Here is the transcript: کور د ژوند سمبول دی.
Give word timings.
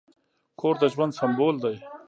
کور 0.59 0.75
د 0.81 0.83
ژوند 0.93 1.13
سمبول 1.19 1.55
دی. 1.63 1.75